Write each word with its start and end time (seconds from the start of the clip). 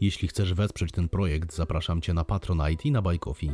Jeśli 0.00 0.28
chcesz 0.28 0.54
wesprzeć 0.54 0.92
ten 0.92 1.08
projekt, 1.08 1.54
zapraszam 1.54 2.00
Cię 2.00 2.14
na 2.14 2.24
Patronite 2.24 2.88
i 2.88 2.90
na 2.90 3.02
Coffee. 3.20 3.50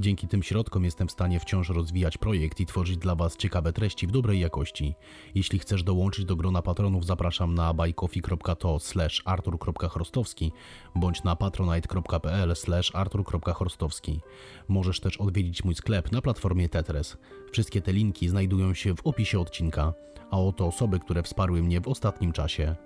Dzięki 0.00 0.28
tym 0.28 0.42
środkom 0.42 0.84
jestem 0.84 1.08
w 1.08 1.12
stanie 1.12 1.40
wciąż 1.40 1.68
rozwijać 1.68 2.18
projekt 2.18 2.60
i 2.60 2.66
tworzyć 2.66 2.96
dla 2.96 3.14
Was 3.14 3.36
ciekawe 3.36 3.72
treści 3.72 4.06
w 4.06 4.10
dobrej 4.10 4.40
jakości. 4.40 4.94
Jeśli 5.34 5.58
chcesz 5.58 5.82
dołączyć 5.82 6.24
do 6.24 6.36
grona 6.36 6.62
patronów, 6.62 7.06
zapraszam 7.06 7.54
na 7.54 7.74
buycoffee.to 7.74 8.78
slash 8.78 9.22
artur.chrostowski 9.24 10.52
bądź 10.94 11.24
na 11.24 11.36
patronite.pl 11.36 12.56
slash 12.56 12.94
artur.chrostowski. 12.94 14.20
Możesz 14.68 15.00
też 15.00 15.16
odwiedzić 15.16 15.64
mój 15.64 15.74
sklep 15.74 16.12
na 16.12 16.22
platformie 16.22 16.68
Tetres. 16.68 17.16
Wszystkie 17.52 17.82
te 17.82 17.92
linki 17.92 18.28
znajdują 18.28 18.74
się 18.74 18.96
w 18.96 19.06
opisie 19.06 19.40
odcinka, 19.40 19.94
a 20.30 20.40
oto 20.40 20.66
osoby, 20.66 21.00
które 21.00 21.22
wsparły 21.22 21.62
mnie 21.62 21.80
w 21.80 21.88
ostatnim 21.88 22.32
czasie. 22.32 22.76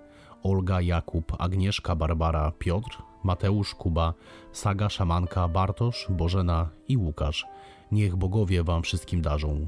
Olga, 0.43 0.81
Jakub, 0.81 1.35
Agnieszka, 1.39 1.95
Barbara, 1.95 2.51
Piotr, 2.59 3.03
Mateusz, 3.23 3.75
Kuba, 3.75 4.13
Saga, 4.51 4.89
Szamanka, 4.89 5.47
Bartosz, 5.47 6.07
Bożena 6.09 6.69
i 6.87 6.97
Łukasz. 6.97 7.45
Niech 7.91 8.15
bogowie 8.15 8.63
wam 8.63 8.83
wszystkim 8.83 9.21
darzą. 9.21 9.67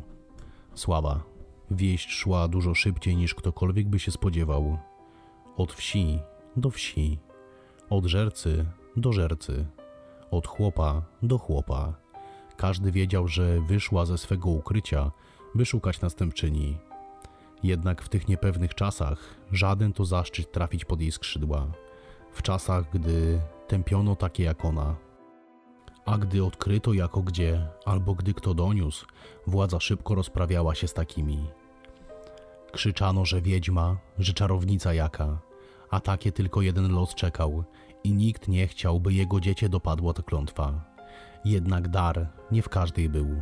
Sława. 0.75 1.23
Wieść 1.71 2.11
szła 2.11 2.47
dużo 2.47 2.75
szybciej 2.75 3.15
niż 3.15 3.35
ktokolwiek 3.35 3.89
by 3.89 3.99
się 3.99 4.11
spodziewał. 4.11 4.77
Od 5.57 5.73
wsi 5.73 6.19
do 6.57 6.69
wsi, 6.69 7.19
od 7.89 8.05
żercy 8.05 8.65
do 8.97 9.13
żercy, 9.13 9.65
od 10.31 10.47
chłopa 10.47 11.01
do 11.23 11.37
chłopa. 11.37 11.93
Każdy 12.57 12.91
wiedział, 12.91 13.27
że 13.27 13.61
wyszła 13.61 14.05
ze 14.05 14.17
swego 14.17 14.49
ukrycia, 14.49 15.11
by 15.55 15.65
szukać 15.65 16.01
następczyni. 16.01 16.77
Jednak 17.63 18.01
w 18.01 18.09
tych 18.09 18.27
niepewnych 18.27 18.75
czasach 18.75 19.35
żaden 19.51 19.93
to 19.93 20.05
zaszczyt 20.05 20.51
trafić 20.51 20.85
pod 20.85 21.01
jej 21.01 21.11
skrzydła. 21.11 21.67
W 22.33 22.41
czasach, 22.41 22.89
gdy 22.93 23.39
tępiono 23.67 24.15
takie 24.15 24.43
jak 24.43 24.65
ona. 24.65 24.95
A 26.05 26.17
gdy 26.17 26.43
odkryto 26.43 26.93
jako 26.93 27.21
gdzie, 27.21 27.67
albo 27.85 28.15
gdy 28.15 28.33
kto 28.33 28.53
doniósł, 28.53 29.05
władza 29.47 29.79
szybko 29.79 30.15
rozprawiała 30.15 30.75
się 30.75 30.87
z 30.87 30.93
takimi. 30.93 31.47
Krzyczano, 32.71 33.25
że 33.25 33.41
wiedźma, 33.41 33.97
że 34.19 34.33
czarownica 34.33 34.93
jaka, 34.93 35.37
a 35.89 35.99
takie 35.99 36.31
tylko 36.31 36.61
jeden 36.61 36.91
los 36.91 37.15
czekał 37.15 37.63
i 38.03 38.13
nikt 38.13 38.47
nie 38.47 38.67
chciał, 38.67 38.99
by 38.99 39.13
jego 39.13 39.39
dziecię 39.39 39.69
dopadła 39.69 40.13
ta 40.13 40.23
klątwa. 40.23 40.93
Jednak 41.45 41.87
dar 41.87 42.27
nie 42.51 42.61
w 42.61 42.69
każdej 42.69 43.09
był, 43.09 43.41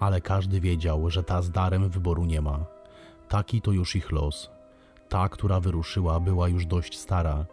ale 0.00 0.20
każdy 0.20 0.60
wiedział, 0.60 1.10
że 1.10 1.22
ta 1.22 1.42
z 1.42 1.50
darem 1.50 1.90
wyboru 1.90 2.24
nie 2.24 2.40
ma 2.40 2.74
Taki 3.34 3.60
to 3.60 3.72
już 3.72 3.96
ich 3.96 4.12
los. 4.12 4.50
Ta, 5.08 5.28
która 5.28 5.60
wyruszyła, 5.60 6.20
była 6.20 6.48
już 6.48 6.66
dość 6.66 6.98
stara. 6.98 7.46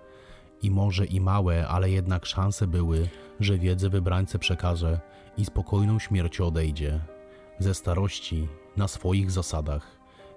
I 0.62 0.72
może 0.72 1.06
i 1.06 1.22
małe, 1.22 1.68
ale 1.68 1.90
jednak 1.90 2.26
szanse 2.26 2.68
były, 2.68 3.10
że 3.40 3.58
wiedzę 3.58 3.90
wybrańce 3.90 4.40
przekaże 4.40 5.00
i 5.38 5.46
spokojną 5.46 6.00
śmiercią 6.00 6.46
odejdzie. 6.46 7.00
Ze 7.60 7.74
starości, 7.74 8.48
na 8.78 8.88
swoich 8.88 9.32
zasadach, 9.32 9.88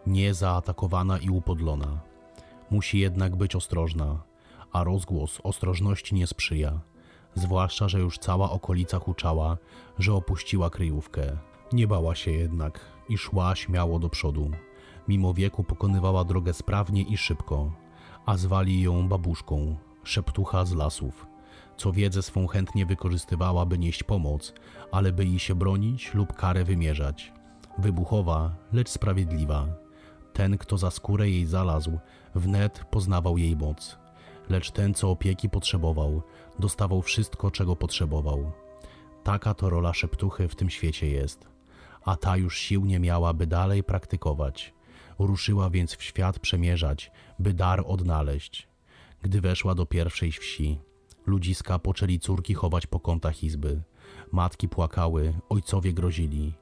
nie 0.07 0.35
zaatakowana 0.35 1.19
i 1.19 1.31
upodlona. 1.31 2.01
Musi 2.71 2.99
jednak 2.99 3.37
być 3.37 3.57
ostrożna, 3.57 4.23
a 4.73 4.85
rozgłos 4.85 5.41
ostrożności 5.43 6.15
nie 6.15 6.27
sprzyja. 6.27 6.81
Zwłaszcza, 7.35 7.89
że 7.89 8.01
już 8.01 8.19
cała 8.19 8.51
okolica 8.51 8.99
huczała, 8.99 9.57
że 9.99 10.15
opuściła 10.15 10.71
kryjówkę. 10.71 11.37
Nie 11.73 11.87
bała 11.87 12.15
się 12.15 12.31
jednak 12.31 12.81
i 13.09 13.19
szła 13.19 13.57
śmiało 13.57 13.99
do 13.99 14.09
przodu. 14.09 14.51
Mimo 15.09 15.35
wieku 15.35 15.65
pokonywała 15.65 16.25
drogę 16.25 16.53
sprawnie 16.53 17.03
i 17.03 17.17
szybko, 17.17 17.73
a 18.27 18.37
zwali 18.37 18.83
ją 18.83 19.09
babuszką, 19.09 19.77
szeptucha 20.05 20.65
z 20.65 20.73
lasów, 20.73 21.27
co 21.77 21.93
wiedzę 21.93 22.23
swą 22.23 22.47
chętnie 22.47 22.87
wykorzystywała, 22.87 23.67
by 23.67 23.79
nieść 23.79 24.03
pomoc, 24.03 24.55
ale 24.93 25.13
by 25.13 25.25
jej 25.25 25.39
się 25.39 25.55
bronić 25.55 26.15
lub 26.15 26.33
karę 26.33 26.65
wymierzać. 26.65 27.33
Wybuchowa, 27.79 28.57
lecz 28.73 28.89
sprawiedliwa. 28.89 29.67
Ten, 30.33 30.59
kto 30.59 30.79
za 30.79 30.91
skórę 30.91 31.31
jej 31.31 31.47
zalazł, 31.47 31.99
wnet 32.35 32.85
poznawał 32.91 33.39
jej 33.39 33.57
moc. 33.57 33.99
Lecz 34.49 34.71
ten, 34.71 34.95
co 34.95 35.11
opieki 35.11 35.51
potrzebował, 35.51 36.23
dostawał 36.59 37.03
wszystko, 37.03 37.51
czego 37.51 37.77
potrzebował. 37.77 38.53
Taka 39.23 39.55
to 39.55 39.71
rola 39.71 39.95
szeptuchy 39.95 40.49
w 40.49 40.55
tym 40.55 40.71
świecie 40.71 41.07
jest. 41.07 41.49
A 42.05 42.17
ta 42.17 42.37
już 42.37 42.59
sił 42.59 42.85
nie 42.85 43.01
miała, 43.01 43.35
by 43.35 43.47
dalej 43.47 43.85
praktykować. 43.85 44.75
Ruszyła 45.19 45.71
więc 45.71 45.97
w 45.97 46.03
świat 46.03 46.39
przemierzać, 46.39 47.11
by 47.39 47.55
dar 47.55 47.85
odnaleźć. 47.87 48.69
Gdy 49.23 49.41
weszła 49.41 49.75
do 49.75 49.87
pierwszej 49.87 50.33
wsi, 50.33 50.79
ludziska 51.27 51.79
poczęli 51.79 52.19
córki 52.19 52.55
chować 52.55 52.87
po 52.87 53.01
kątach 53.01 53.45
izby. 53.45 53.83
Matki 54.33 54.69
płakały, 54.69 55.35
ojcowie 55.49 55.93
grozili. 55.93 56.53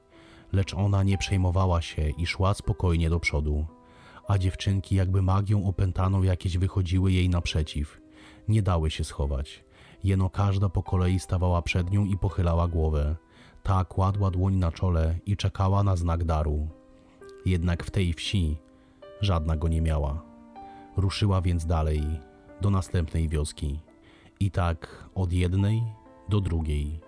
Lecz 0.53 0.73
ona 0.73 1.03
nie 1.03 1.17
przejmowała 1.17 1.81
się 1.81 2.09
i 2.09 2.25
szła 2.25 2.53
spokojnie 2.53 3.09
do 3.09 3.19
przodu. 3.19 3.65
A 4.27 4.37
dziewczynki 4.37 4.95
jakby 4.95 5.21
magią 5.21 5.65
opętaną 5.65 6.23
jakieś 6.23 6.57
wychodziły 6.57 7.11
jej 7.11 7.29
naprzeciw. 7.29 8.01
Nie 8.47 8.61
dały 8.61 8.91
się 8.91 9.03
schować. 9.03 9.63
Jeno 10.03 10.29
każda 10.29 10.69
po 10.69 10.83
kolei 10.83 11.19
stawała 11.19 11.61
przed 11.61 11.91
nią 11.91 12.05
i 12.05 12.17
pochylała 12.17 12.67
głowę. 12.67 13.15
Ta 13.63 13.85
kładła 13.85 14.31
dłoń 14.31 14.55
na 14.55 14.71
czole 14.71 15.19
i 15.25 15.37
czekała 15.37 15.83
na 15.83 15.95
znak 15.95 16.23
daru. 16.23 16.69
Jednak 17.45 17.83
w 17.83 17.91
tej 17.91 18.13
wsi 18.13 18.57
żadna 19.21 19.57
go 19.57 19.67
nie 19.67 19.81
miała. 19.81 20.23
Ruszyła 20.97 21.41
więc 21.41 21.65
dalej 21.65 22.03
do 22.61 22.69
następnej 22.69 23.29
wioski. 23.29 23.79
I 24.39 24.51
tak 24.51 25.09
od 25.15 25.33
jednej 25.33 25.83
do 26.29 26.41
drugiej. 26.41 26.99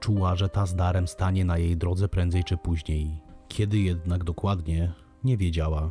Czuła, 0.00 0.36
że 0.36 0.48
ta 0.48 0.66
z 0.66 0.74
darem 0.74 1.08
stanie 1.08 1.44
na 1.44 1.58
jej 1.58 1.76
drodze 1.76 2.08
prędzej 2.08 2.44
czy 2.44 2.56
później. 2.56 3.10
Kiedy 3.48 3.78
jednak 3.78 4.24
dokładnie, 4.24 4.92
nie 5.24 5.36
wiedziała. 5.36 5.90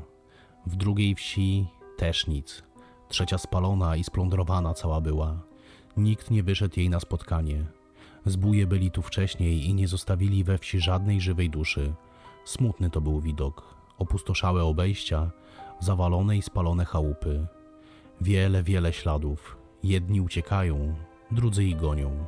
W 0.68 0.76
drugiej 0.76 1.16
wsi 1.16 1.68
też 1.98 2.28
nic. 2.28 2.64
Trzecia 3.08 3.38
spalona 3.38 3.96
i 3.96 4.04
splądrowana 4.04 4.74
cała 4.74 5.02
była. 5.02 5.42
Nikt 5.98 6.32
nie 6.32 6.44
wyszedł 6.44 6.80
jej 6.80 6.90
na 6.90 7.00
spotkanie. 7.00 7.66
Zbóje 8.26 8.68
byli 8.68 8.92
tu 8.92 9.02
wcześniej 9.02 9.66
i 9.66 9.74
nie 9.74 9.88
zostawili 9.88 10.44
we 10.44 10.58
wsi 10.58 10.80
żadnej 10.80 11.22
żywej 11.22 11.50
duszy. 11.50 11.94
Smutny 12.48 12.90
to 12.90 13.02
był 13.02 13.22
widok. 13.22 13.76
Opustoszałe 13.98 14.64
obejścia, 14.64 15.32
zawalone 15.80 16.38
i 16.38 16.42
spalone 16.42 16.86
chałupy. 16.86 17.48
Wiele, 18.22 18.64
wiele 18.64 18.94
śladów. 18.94 19.58
Jedni 19.84 20.22
uciekają, 20.22 20.96
drudzy 21.32 21.64
ich 21.64 21.78
gonią. 21.78 22.26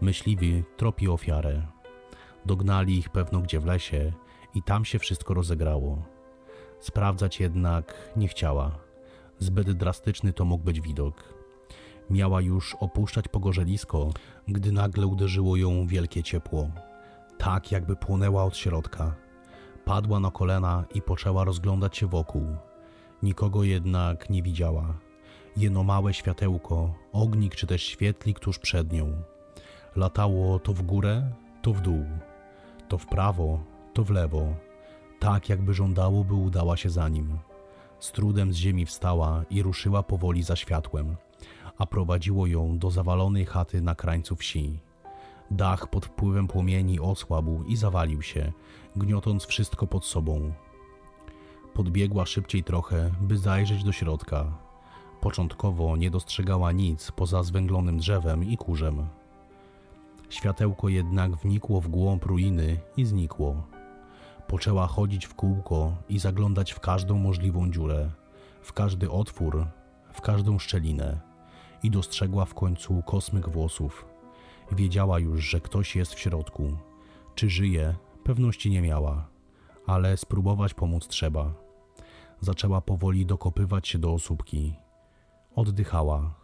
Myśliwi 0.00 0.64
tropi 0.76 1.08
ofiarę. 1.08 1.62
Dognali 2.46 2.98
ich 2.98 3.10
pewno 3.10 3.40
gdzie 3.40 3.60
w 3.60 3.66
lesie 3.66 4.12
i 4.54 4.62
tam 4.62 4.84
się 4.84 4.98
wszystko 4.98 5.34
rozegrało. 5.34 6.02
Sprawdzać 6.80 7.40
jednak 7.40 7.94
nie 8.16 8.28
chciała. 8.28 8.78
Zbyt 9.38 9.72
drastyczny 9.72 10.32
to 10.32 10.44
mógł 10.44 10.64
być 10.64 10.80
widok. 10.80 11.34
Miała 12.10 12.40
już 12.40 12.76
opuszczać 12.80 13.28
pogorzelisko, 13.28 14.10
gdy 14.48 14.72
nagle 14.72 15.06
uderzyło 15.06 15.56
ją 15.56 15.86
wielkie 15.86 16.22
ciepło. 16.22 16.70
Tak, 17.38 17.72
jakby 17.72 17.96
płonęła 17.96 18.44
od 18.44 18.56
środka. 18.56 19.27
Padła 19.88 20.20
na 20.20 20.30
kolana 20.30 20.84
i 20.94 21.02
poczęła 21.02 21.44
rozglądać 21.44 21.96
się 21.96 22.06
wokół. 22.06 22.56
Nikogo 23.22 23.64
jednak 23.64 24.30
nie 24.30 24.42
widziała. 24.42 24.94
Jeno 25.56 25.82
małe 25.82 26.14
światełko, 26.14 26.94
ognik 27.12 27.54
czy 27.54 27.66
też 27.66 27.82
świetlik 27.82 28.38
tuż 28.40 28.58
przed 28.58 28.92
nią. 28.92 29.22
Latało 29.96 30.58
to 30.58 30.72
w 30.72 30.82
górę, 30.82 31.32
to 31.62 31.72
w 31.72 31.80
dół, 31.80 32.04
to 32.88 32.98
w 32.98 33.06
prawo, 33.06 33.60
to 33.94 34.04
w 34.04 34.10
lewo, 34.10 34.54
tak 35.20 35.48
jakby 35.48 35.74
żądało, 35.74 36.24
by 36.24 36.34
udała 36.34 36.76
się 36.76 36.90
za 36.90 37.08
nim. 37.08 37.38
Z 38.00 38.12
trudem 38.12 38.52
z 38.52 38.56
ziemi 38.56 38.86
wstała 38.86 39.44
i 39.50 39.62
ruszyła 39.62 40.02
powoli 40.02 40.42
za 40.42 40.56
światłem, 40.56 41.16
a 41.78 41.86
prowadziło 41.86 42.46
ją 42.46 42.78
do 42.78 42.90
zawalonej 42.90 43.46
chaty 43.46 43.80
na 43.80 43.94
krańcu 43.94 44.36
wsi. 44.36 44.78
Dach 45.50 45.90
pod 45.90 46.06
wpływem 46.06 46.48
płomieni 46.48 47.00
osłabł 47.00 47.64
i 47.64 47.76
zawalił 47.76 48.22
się, 48.22 48.52
gniotąc 48.96 49.46
wszystko 49.46 49.86
pod 49.86 50.04
sobą. 50.04 50.52
Podbiegła 51.74 52.26
szybciej 52.26 52.64
trochę, 52.64 53.10
by 53.20 53.38
zajrzeć 53.38 53.84
do 53.84 53.92
środka. 53.92 54.52
Początkowo 55.20 55.96
nie 55.96 56.10
dostrzegała 56.10 56.72
nic 56.72 57.12
poza 57.12 57.42
zwęglonym 57.42 57.98
drzewem 57.98 58.44
i 58.44 58.56
kurzem. 58.56 59.06
Światełko 60.28 60.88
jednak 60.88 61.36
wnikło 61.36 61.80
w 61.80 61.88
głąb 61.88 62.24
ruiny 62.24 62.80
i 62.96 63.04
znikło. 63.04 63.66
Poczęła 64.46 64.86
chodzić 64.86 65.26
w 65.26 65.34
kółko 65.34 65.92
i 66.08 66.18
zaglądać 66.18 66.72
w 66.72 66.80
każdą 66.80 67.18
możliwą 67.18 67.70
dziurę, 67.70 68.10
w 68.62 68.72
każdy 68.72 69.10
otwór, 69.10 69.66
w 70.12 70.20
każdą 70.20 70.58
szczelinę 70.58 71.20
i 71.82 71.90
dostrzegła 71.90 72.44
w 72.44 72.54
końcu 72.54 73.02
kosmyk 73.02 73.48
włosów. 73.48 74.17
Wiedziała 74.72 75.18
już, 75.18 75.44
że 75.44 75.60
ktoś 75.60 75.96
jest 75.96 76.14
w 76.14 76.18
środku. 76.18 76.76
Czy 77.34 77.50
żyje, 77.50 77.94
pewności 78.24 78.70
nie 78.70 78.82
miała, 78.82 79.28
ale 79.86 80.16
spróbować 80.16 80.74
pomóc 80.74 81.08
trzeba. 81.08 81.54
Zaczęła 82.40 82.80
powoli 82.80 83.26
dokopywać 83.26 83.88
się 83.88 83.98
do 83.98 84.12
osóbki. 84.12 84.74
Oddychała. 85.54 86.34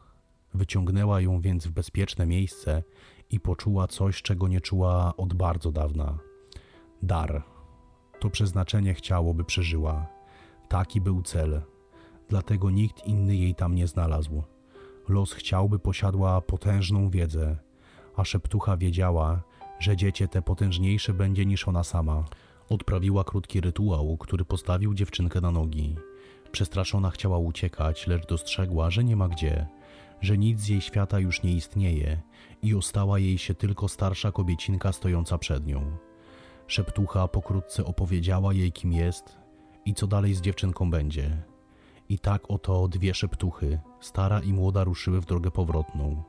Wyciągnęła 0.55 1.21
ją 1.21 1.41
więc 1.41 1.67
w 1.67 1.71
bezpieczne 1.71 2.27
miejsce 2.27 2.83
i 3.31 3.41
poczuła 3.41 3.87
coś, 3.87 4.23
czego 4.23 4.49
nie 4.49 4.61
czuła 4.61 5.17
od 5.17 5.35
bardzo 5.35 5.73
dawna. 5.73 6.19
Dar. 7.03 7.43
To 8.21 8.31
przeznaczenie 8.31 8.95
chciało, 8.95 9.35
by 9.35 9.45
przeżyła. 9.45 10.07
Taki 10.69 11.01
był 11.01 11.23
cel. 11.23 11.63
Dlatego 12.29 12.71
nikt 12.71 13.07
inny 13.07 13.37
jej 13.37 13.55
tam 13.55 13.75
nie 13.75 13.87
znalazł. 13.87 14.43
Los 15.09 15.33
chciałby 15.33 15.79
posiadła 15.79 16.41
potężną 16.41 17.11
wiedzę, 17.11 17.59
a 18.17 18.25
szeptucha 18.25 18.77
wiedziała, 18.77 19.43
że 19.79 19.97
dziecię 19.97 20.29
te 20.29 20.43
potężniejsze 20.43 21.15
będzie 21.15 21.47
niż 21.47 21.69
ona 21.69 21.85
sama. 21.85 22.25
Odprawiła 22.69 23.25
krótki 23.25 23.61
rytuał, 23.61 24.17
który 24.17 24.45
postawił 24.45 24.95
dziewczynkę 24.95 25.41
na 25.41 25.51
nogi. 25.51 25.97
Przestraszona 26.53 27.11
chciała 27.11 27.39
uciekać, 27.39 28.07
lecz 28.07 28.27
dostrzegła, 28.27 28.91
że 28.91 29.05
nie 29.05 29.17
ma 29.17 29.29
gdzie, 29.29 29.67
że 30.21 30.39
nic 30.39 30.61
z 30.61 30.69
jej 30.69 30.81
świata 30.81 31.19
już 31.19 31.43
nie 31.43 31.53
istnieje 31.53 32.23
i 32.63 32.75
ostała 32.75 33.19
jej 33.19 33.39
się 33.39 33.55
tylko 33.55 33.89
starsza 33.89 34.33
kobiecinka 34.33 34.93
stojąca 34.93 35.39
przed 35.39 35.67
nią. 35.67 35.97
Szeptucha 36.67 37.29
pokrótce 37.29 37.85
opowiedziała 37.85 38.53
jej, 38.53 38.73
kim 38.73 38.93
jest 38.93 39.39
i 39.85 39.95
co 39.95 40.07
dalej 40.07 40.35
z 40.35 40.41
dziewczynką 40.41 40.91
będzie. 40.91 41.43
I 42.09 42.19
tak 42.19 42.51
oto 42.51 42.89
dwie 42.89 43.15
szeptuchy, 43.15 43.81
stara 44.01 44.41
i 44.41 44.53
młoda, 44.53 44.85
ruszyły 44.85 45.21
w 45.21 45.27
drogę 45.27 45.51
powrotną, 45.51 46.23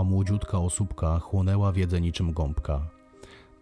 a 0.00 0.04
młodziutka 0.04 0.58
osóbka 0.58 1.18
chłonęła 1.18 1.72
wiedzę 1.72 2.00
niczym 2.00 2.32
gąbka. 2.32 2.88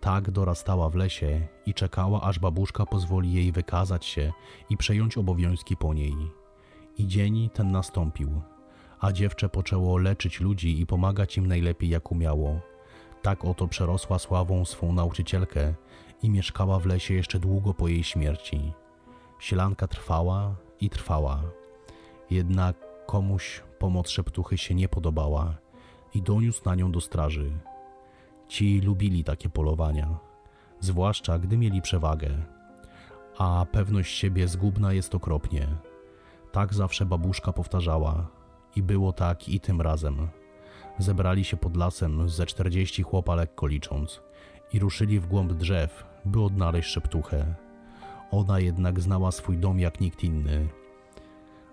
Tak 0.00 0.30
dorastała 0.30 0.90
w 0.90 0.94
lesie 0.94 1.46
i 1.66 1.74
czekała, 1.74 2.20
aż 2.20 2.38
babuszka 2.38 2.86
pozwoli 2.86 3.32
jej 3.32 3.52
wykazać 3.52 4.06
się 4.06 4.32
i 4.70 4.76
przejąć 4.76 5.18
obowiązki 5.18 5.76
po 5.76 5.94
niej. 5.94 6.14
I 6.98 7.06
dzień 7.06 7.50
ten 7.54 7.72
nastąpił, 7.72 8.42
a 9.00 9.12
dziewczę 9.12 9.48
poczęło 9.48 9.98
leczyć 9.98 10.40
ludzi 10.40 10.80
i 10.80 10.86
pomagać 10.86 11.36
im 11.36 11.46
najlepiej 11.46 11.90
jak 11.90 12.12
umiało. 12.12 12.60
Tak 13.22 13.44
oto 13.44 13.68
przerosła 13.68 14.18
sławą 14.18 14.64
swą 14.64 14.92
nauczycielkę 14.92 15.74
i 16.22 16.30
mieszkała 16.30 16.78
w 16.78 16.86
lesie 16.86 17.14
jeszcze 17.14 17.38
długo 17.38 17.74
po 17.74 17.88
jej 17.88 18.04
śmierci. 18.04 18.72
Sielanka 19.38 19.88
trwała 19.88 20.56
i 20.80 20.90
trwała. 20.90 21.42
Jednak 22.30 22.76
komuś 23.06 23.62
pomoc 23.78 24.08
szeptuchy 24.08 24.58
się 24.58 24.74
nie 24.74 24.88
podobała 24.88 25.67
i 26.18 26.22
doniósł 26.22 26.62
na 26.64 26.74
nią 26.74 26.92
do 26.92 27.00
straży. 27.00 27.50
Ci 28.48 28.80
lubili 28.80 29.24
takie 29.24 29.48
polowania, 29.48 30.18
zwłaszcza 30.80 31.38
gdy 31.38 31.56
mieli 31.56 31.82
przewagę, 31.82 32.30
a 33.38 33.66
pewność 33.72 34.18
siebie 34.18 34.48
zgubna 34.48 34.92
jest 34.92 35.14
okropnie. 35.14 35.66
Tak 36.52 36.74
zawsze 36.74 37.06
babuszka 37.06 37.52
powtarzała 37.52 38.28
i 38.76 38.82
było 38.82 39.12
tak 39.12 39.48
i 39.48 39.60
tym 39.60 39.80
razem. 39.80 40.28
Zebrali 40.98 41.44
się 41.44 41.56
pod 41.56 41.76
lasem 41.76 42.28
ze 42.28 42.46
czterdzieści 42.46 43.02
chłopa 43.02 43.34
lekko 43.34 43.66
licząc 43.66 44.22
i 44.72 44.78
ruszyli 44.78 45.20
w 45.20 45.26
głąb 45.26 45.52
drzew, 45.52 46.04
by 46.24 46.42
odnaleźć 46.42 46.90
szeptuchę. 46.90 47.54
Ona 48.30 48.60
jednak 48.60 49.00
znała 49.00 49.32
swój 49.32 49.58
dom 49.58 49.80
jak 49.80 50.00
nikt 50.00 50.24
inny, 50.24 50.68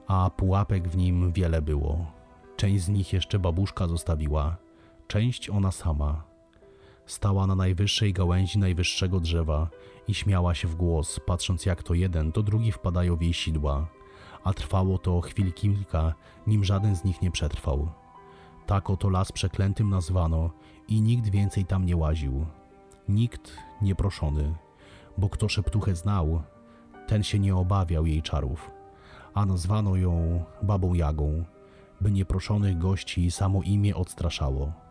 a 0.08 0.30
pułapek 0.30 0.88
w 0.88 0.98
nim 0.98 1.32
wiele 1.32 1.62
było. 1.62 2.06
Część 2.58 2.84
z 2.84 2.90
nich 2.90 3.14
jeszcze 3.14 3.40
babuszka 3.40 3.88
zostawiła, 3.88 4.58
część 5.08 5.50
ona 5.50 5.72
sama. 5.72 6.24
Stała 7.06 7.48
na 7.48 7.56
najwyższej 7.56 8.14
gałęzi 8.14 8.60
najwyższego 8.60 9.20
drzewa 9.20 9.70
i 10.08 10.14
śmiała 10.14 10.56
się 10.56 10.68
w 10.68 10.76
głos, 10.76 11.20
patrząc 11.26 11.66
jak 11.66 11.84
to 11.84 11.94
jeden, 11.94 12.32
to 12.32 12.44
drugi 12.44 12.72
wpadają 12.72 13.16
w 13.16 13.22
jej 13.22 13.34
sidła, 13.34 13.88
a 14.44 14.54
trwało 14.54 14.98
to 14.98 15.22
chwil 15.22 15.54
kilka, 15.54 16.14
nim 16.48 16.64
żaden 16.64 16.96
z 16.96 17.04
nich 17.04 17.22
nie 17.22 17.32
przetrwał. 17.32 17.90
Tak 18.66 18.90
oto 18.90 19.10
las 19.10 19.32
przeklętym 19.32 19.90
nazwano 19.90 20.50
i 20.88 21.02
nikt 21.02 21.30
więcej 21.30 21.66
tam 21.66 21.86
nie 21.86 21.98
łaził. 21.98 22.46
Nikt 23.10 23.58
nieproszony, 23.82 24.56
bo 25.18 25.30
kto 25.30 25.50
szeptuchę 25.50 25.96
znał, 25.96 26.42
ten 27.08 27.24
się 27.24 27.40
nie 27.40 27.56
obawiał 27.56 28.06
jej 28.06 28.22
czarów, 28.22 28.72
a 29.34 29.46
nazwano 29.46 29.96
ją 29.96 30.44
babą 30.64 30.94
Jagą, 30.94 31.44
by 32.06 32.12
nieproszonych 32.12 32.78
gości 32.78 33.32
samo 33.32 33.62
imię 33.62 33.96
odstraszało. 33.96 34.85